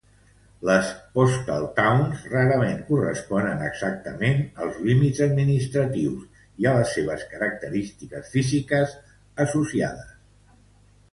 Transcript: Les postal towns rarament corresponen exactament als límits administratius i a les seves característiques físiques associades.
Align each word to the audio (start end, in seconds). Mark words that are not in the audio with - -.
Les 0.67 0.87
postal 1.17 1.65
towns 1.79 2.21
rarament 2.29 2.79
corresponen 2.87 3.59
exactament 3.65 4.41
als 4.65 4.79
límits 4.87 5.21
administratius 5.25 6.41
i 6.63 6.67
a 6.71 6.73
les 6.79 6.93
seves 6.99 7.25
característiques 7.35 8.31
físiques 8.37 8.97
associades. 9.47 10.11